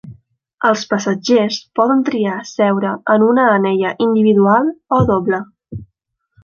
[0.69, 5.45] Els passatgers poden triar seure en una anella individual o doble.